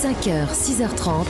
[0.00, 1.26] 5h, 6h30.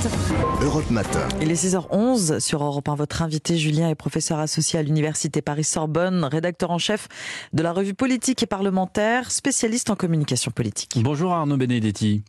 [0.62, 1.26] Europe Matin.
[1.42, 2.94] Il est 6h11 sur Europe 1.
[2.94, 7.08] Votre invité Julien est professeur associé à l'Université Paris-Sorbonne, rédacteur en chef
[7.52, 11.00] de la revue politique et parlementaire, spécialiste en communication politique.
[11.02, 12.22] Bonjour Arnaud Benedetti.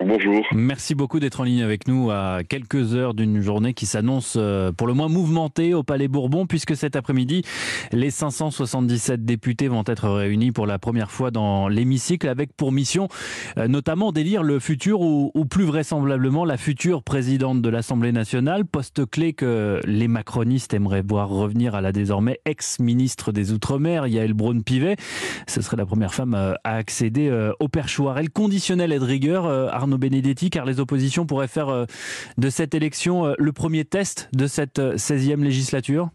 [0.00, 0.46] Bonjour.
[0.52, 4.70] Merci beaucoup d'être en ligne avec nous à quelques heures d'une journée qui s'annonce euh,
[4.70, 7.42] pour le moins mouvementée au Palais Bourbon, puisque cet après-midi,
[7.90, 13.08] les 577 députés vont être réunis pour la première fois dans l'hémicycle, avec pour mission
[13.56, 19.04] euh, notamment d'élire le futur ou, plus vraisemblablement la future présidente de l'Assemblée nationale, poste
[19.04, 24.94] clé que les macronistes aimeraient voir revenir à la désormais ex-ministre des Outre-mer, Yael Braun-Pivet.
[25.48, 28.18] Ce serait la première femme euh, à accéder au perchoir.
[28.18, 31.84] Elle conditionnelle et de rigueur, Arnaud Benedetti, car les oppositions pourraient faire euh,
[32.36, 36.10] de cette élection euh, le premier test de cette 16e euh, législature?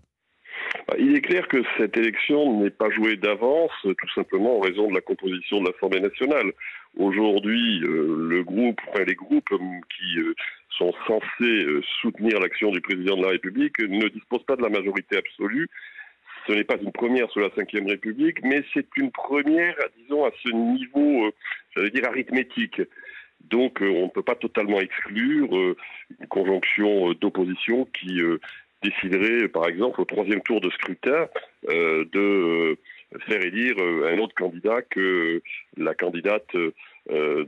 [0.87, 4.89] Bah, il est clair que cette élection n'est pas jouée d'avance, tout simplement en raison
[4.89, 6.51] de la composition de l'Assemblée nationale.
[6.97, 10.19] Aujourd'hui, le groupe, les groupes qui
[10.77, 11.65] sont censés
[12.01, 15.69] soutenir l'action du président de la République ne disposent pas de la majorité absolue.
[16.47, 20.31] Ce n'est pas une première sous la Ve République, mais c'est une première, disons, à
[20.43, 21.31] ce niveau,
[21.75, 22.81] j'allais dire, arithmétique.
[23.43, 25.75] Donc euh, on ne peut pas totalement exclure euh,
[26.19, 28.19] une conjonction euh, d'opposition qui
[28.81, 31.27] déciderait, par exemple, au troisième tour de scrutin,
[31.69, 32.77] de
[33.27, 35.41] faire élire un autre candidat que
[35.77, 36.73] la candidate de,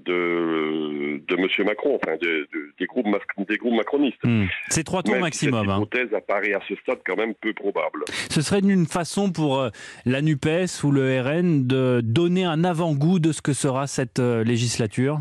[0.05, 1.66] de M.
[1.66, 3.07] Macron, enfin des, groupes,
[3.49, 4.23] des groupes macronistes.
[4.23, 4.45] Hmm.
[4.69, 5.66] C'est trois tours maximum.
[5.66, 5.77] Cette hein.
[5.77, 8.05] hypothèse apparaît à ce stade quand même peu probable.
[8.29, 9.69] Ce serait une façon pour
[10.05, 15.19] la NUPES ou le RN de donner un avant-goût de ce que sera cette législature?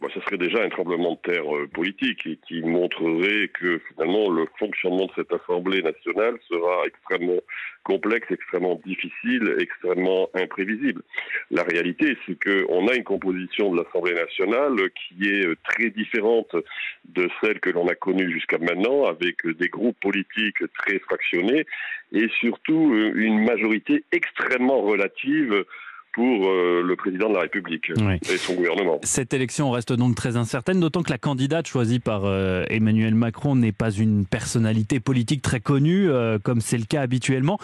[0.00, 4.30] Bah, ce serait déjà un tremblement de terre euh, politique et qui montrerait que finalement
[4.30, 7.40] le fonctionnement de cette Assemblée nationale sera extrêmement
[7.82, 11.02] complexe, extrêmement difficile, extrêmement imprévisible.
[11.50, 16.54] La réalité, c'est qu'on a une composition de l'Assemblée nationale qui est euh, très différente
[17.06, 21.66] de celle que l'on a connue jusqu'à maintenant, avec des groupes politiques très fractionnés
[22.12, 25.64] et surtout euh, une majorité extrêmement relative
[26.12, 28.98] pour euh, le président de la République et son gouvernement.
[29.02, 33.56] Cette élection reste donc très incertaine, d'autant que la candidate choisie par euh, Emmanuel Macron
[33.56, 37.58] n'est pas une personnalité politique très connue, euh, comme c'est le cas habituellement.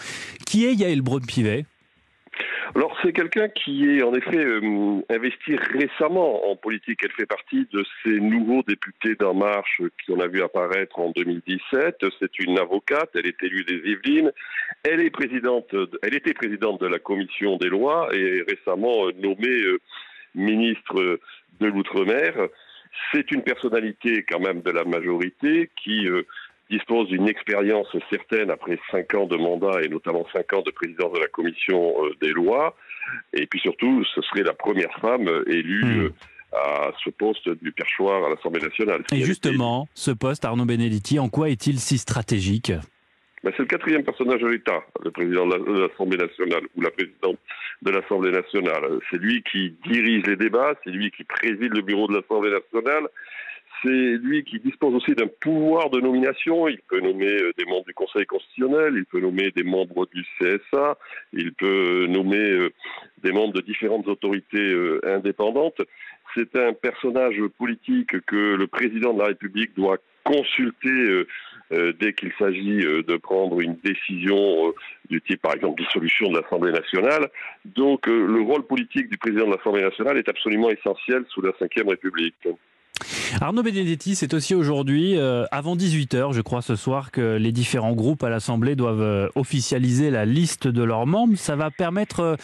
[0.45, 1.65] Qui est Yael Braun-Pivet
[2.75, 6.99] alors c'est quelqu'un qui est en effet euh, investi récemment en politique.
[7.03, 12.05] Elle fait partie de ces nouveaux députés d'En Marche qu'on a vu apparaître en 2017.
[12.19, 14.33] C'est une avocate, elle est élue des Yvelines.
[14.83, 19.79] Elle est présidente, elle était présidente de la commission des lois et récemment nommée euh,
[20.35, 21.19] ministre
[21.61, 22.33] de l'outre-mer.
[23.13, 26.23] C'est une personnalité quand même de la majorité qui euh,
[26.69, 31.13] dispose d'une expérience certaine après cinq ans de mandat et notamment cinq ans de présidence
[31.13, 32.75] de la commission euh, des lois.
[33.33, 35.85] Et puis surtout, ce serait la première femme élue.
[35.85, 36.05] Hmm.
[36.05, 36.09] Euh,
[36.55, 39.03] à ce poste du perchoir à l'Assemblée nationale.
[39.11, 42.71] Et justement, ce poste, Arnaud Benedetti, en quoi est-il si stratégique?
[43.43, 47.37] Ben, c'est le quatrième personnage de l'État, le président de l'Assemblée nationale ou la présidente
[47.81, 48.99] de l'Assemblée nationale.
[49.11, 53.07] C'est lui qui dirige les débats, c'est lui qui préside le bureau de l'Assemblée nationale,
[53.85, 56.67] c'est lui qui dispose aussi d'un pouvoir de nomination.
[56.67, 60.25] Il peut nommer euh, des membres du Conseil constitutionnel, il peut nommer des membres du
[60.39, 60.97] CSA,
[61.33, 62.69] il peut nommer euh,
[63.23, 65.81] des membres de différentes autorités euh, indépendantes.
[66.35, 71.25] C'est un personnage politique que le président de la République doit consulter
[71.71, 74.73] dès qu'il s'agit de prendre une décision
[75.09, 77.29] du type, par exemple, dissolution de l'Assemblée nationale.
[77.63, 81.87] Donc, le rôle politique du président de l'Assemblée nationale est absolument essentiel sous la Ve
[81.87, 82.47] République.
[83.41, 87.93] Arnaud Benedetti, c'est aussi aujourd'hui, euh, avant 18h, je crois ce soir, que les différents
[87.93, 91.37] groupes à l'Assemblée doivent euh, officialiser la liste de leurs membres.
[91.37, 92.35] Ça va permettre euh,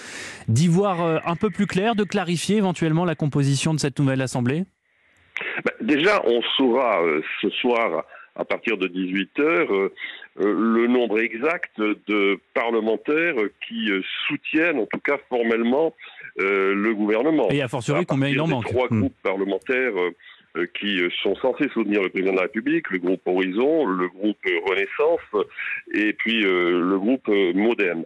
[0.48, 4.64] d'y voir un peu plus clair, de clarifier éventuellement la composition de cette nouvelle Assemblée?
[5.64, 7.00] Bah, Déjà, on saura
[7.42, 8.04] ce soir,
[8.36, 9.90] à partir de 18h,
[10.38, 13.36] le nombre exact de parlementaires
[13.68, 13.90] qui
[14.28, 15.94] soutiennent, en tout cas formellement,
[16.38, 17.50] le gouvernement.
[17.50, 18.66] Et a fortiori, combien il en manque?
[18.66, 19.00] Trois hmm.
[19.00, 19.94] groupes parlementaires
[20.80, 24.38] qui sont censés soutenir le président de la République, le groupe Horizon, le groupe
[24.68, 25.48] Renaissance
[25.94, 28.04] et puis euh, le groupe Moderne.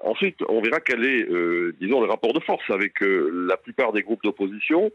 [0.00, 4.02] Ensuite, on verra quel est, euh, disons, le rapport de force avec la plupart des
[4.02, 4.90] groupes d'opposition.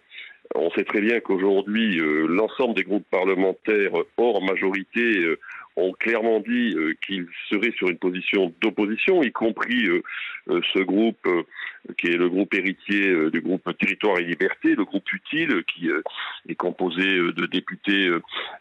[0.54, 5.24] On sait très bien qu'aujourd'hui, l'ensemble des groupes parlementaires hors majorité
[5.76, 10.02] ont clairement dit euh, qu'ils seraient sur une position d'opposition, y compris euh,
[10.50, 11.28] euh, ce groupe
[11.98, 15.90] qui est le groupe héritier du groupe Territoire et Liberté, le groupe utile qui
[16.48, 18.08] est composé de députés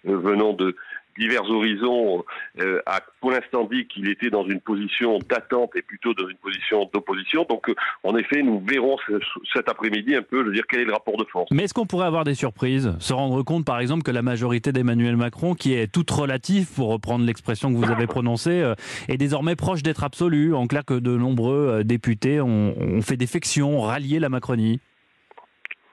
[0.04, 0.74] venant de
[1.20, 2.24] divers horizons
[2.86, 6.88] a pour l'instant dit qu'il était dans une position d'attente et plutôt dans une position
[6.92, 7.46] d'opposition.
[7.48, 7.70] Donc,
[8.02, 8.96] en effet, nous verrons
[9.52, 11.50] cet après-midi un peu, je veux dire, quel est le rapport de force.
[11.50, 12.94] Mais est-ce qu'on pourrait avoir des surprises?
[12.98, 16.88] Se rendre compte, par exemple, que la majorité d'Emmanuel Macron, qui est toute relative, pour
[16.88, 18.72] reprendre l'expression que vous avez prononcée,
[19.08, 20.54] est désormais proche d'être absolue.
[20.54, 24.80] En clair, que de nombreux députés ont, ont fait défection, ont rallié la Macronie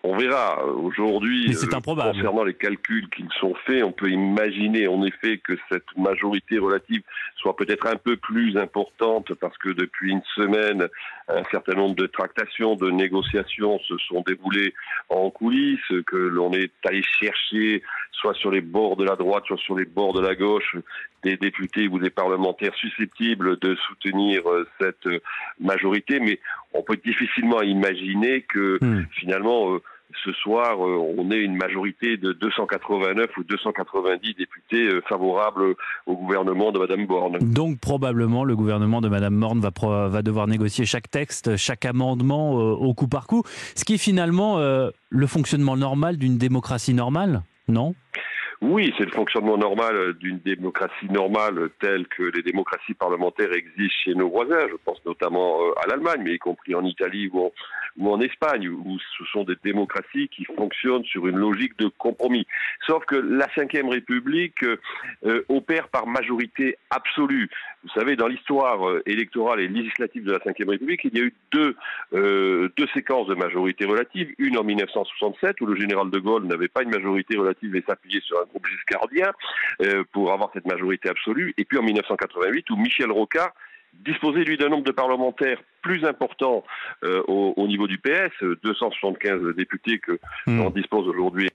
[0.07, 0.65] on verra.
[0.65, 5.97] Aujourd'hui, euh, concernant les calculs qui sont faits, on peut imaginer en effet que cette
[5.97, 7.01] majorité relative
[7.35, 10.87] soit peut-être un peu plus importante parce que depuis une semaine,
[11.27, 14.73] un certain nombre de tractations, de négociations se sont déroulées
[15.09, 19.57] en coulisses, que l'on est allé chercher soit sur les bords de la droite, soit
[19.57, 20.75] sur les bords de la gauche,
[21.23, 25.07] des députés ou des parlementaires susceptibles de soutenir euh, cette
[25.59, 26.39] majorité, mais
[26.73, 29.05] on peut difficilement imaginer que hmm.
[29.11, 29.81] finalement euh,
[30.23, 35.75] ce soir, euh, on ait une majorité de 289 ou 290 députés euh, favorables
[36.05, 37.37] au gouvernement de Mme Borne.
[37.39, 39.71] Donc probablement le gouvernement de Mme Borne va,
[40.07, 43.43] va devoir négocier chaque texte, chaque amendement au coup par coup,
[43.75, 47.93] ce qui est finalement le fonctionnement normal d'une démocratie normale, non?
[48.61, 54.15] Oui, c'est le fonctionnement normal d'une démocratie normale telle que les démocraties parlementaires existent chez
[54.15, 54.67] nos voisins.
[54.67, 57.51] Je pense notamment à l'Allemagne, mais y compris en Italie ou
[58.09, 62.47] en, Espagne, où ce sont des démocraties qui fonctionnent sur une logique de compromis.
[62.87, 67.49] Sauf que la Ve République euh, opère par majorité absolue.
[67.87, 71.23] Vous savez, dans l'histoire euh, électorale et législative de la Ve République, il y a
[71.23, 71.75] eu deux,
[72.13, 74.33] euh, deux séquences de majorité relative.
[74.37, 78.21] Une en 1967, où le général de Gaulle n'avait pas une majorité relative et s'appuyait
[78.21, 79.31] sur un groupe giscardien
[80.11, 81.53] pour avoir cette majorité absolue.
[81.57, 83.51] Et puis en 1988, où Michel Rocard
[84.05, 86.63] disposer lui d'un nombre de parlementaires plus important
[87.03, 88.31] euh, au, niveau du PS,
[88.63, 90.69] 275 députés que hmm.
[90.71, 91.49] dispose aujourd'hui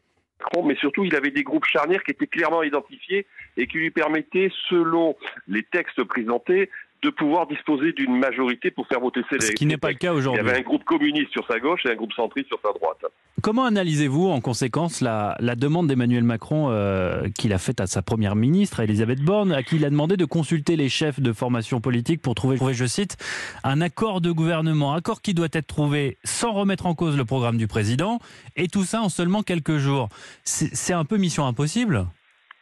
[0.62, 3.26] mais surtout il avait des groupes charnières qui étaient clairement identifiés
[3.56, 5.16] et qui lui permettaient, selon
[5.48, 6.70] les textes présentés,
[7.02, 10.12] de pouvoir disposer d'une majorité pour faire voter ces Ce qui n'est pas le cas
[10.12, 10.40] aujourd'hui.
[10.42, 12.72] Il y avait un groupe communiste sur sa gauche et un groupe centriste sur sa
[12.72, 13.04] droite.
[13.42, 18.36] Comment analysez-vous en conséquence la, demande d'Emmanuel Macron euh, qu'il a faite à sa première
[18.36, 22.22] ministre, Elisabeth Borne, à qui il a demandé de consulter les chefs de formation politique
[22.22, 23.16] pour trouver, je cite,
[23.64, 27.56] un accord de gouvernement, accord qui doit être trouvé sans remettre en cause le programme
[27.56, 28.20] du président,
[28.54, 30.08] et tout ça en seulement quelques jours.
[30.44, 32.06] C'est un peu mission impossible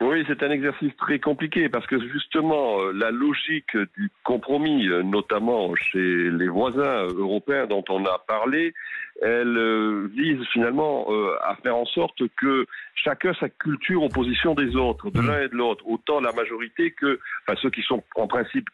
[0.02, 5.02] oui, c'est un exercice très compliqué parce que justement, euh, la logique du compromis, euh,
[5.02, 8.73] notamment chez les voisins européens dont on a parlé,
[9.20, 11.06] elle euh, vise finalement
[11.43, 12.64] à faire en sorte que
[12.94, 16.93] chacun sa culture en position des autres, de l'un et de l'autre, autant la majorité
[16.93, 18.69] que, enfin ceux qui sont en principe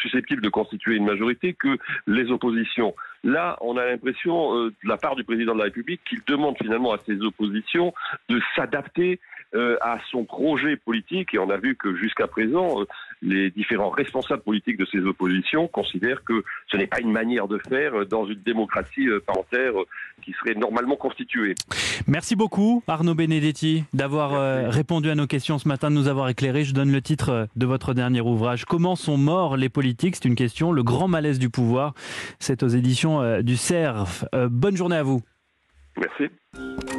[0.00, 1.76] susceptibles de constituer une majorité que
[2.06, 2.94] les oppositions.
[3.24, 6.92] Là, on a l'impression de la part du président de la République qu'il demande finalement
[6.92, 7.92] à ses oppositions
[8.28, 9.20] de s'adapter
[9.54, 11.32] euh, à son projet politique.
[11.32, 12.84] Et on a vu que jusqu'à présent, euh,
[13.22, 17.58] les différents responsables politiques de ces oppositions considèrent que ce n'est pas une manière de
[17.68, 19.72] faire dans une démocratie euh, parlementaire
[20.22, 21.54] qui serait normalement constituée.
[22.06, 26.64] Merci beaucoup Arnaud Benedetti d'avoir répondu à nos questions ce matin, de nous avoir éclairé.
[26.64, 28.64] Je donne le titre de votre dernier ouvrage.
[28.64, 30.16] Comment sont morts les politiques?
[30.16, 30.72] C'est une question.
[30.72, 31.94] Le grand malaise du pouvoir.
[32.40, 34.24] C'est aux éditions du CERF.
[34.50, 35.22] bonne journée à vous.
[35.96, 36.97] Merci.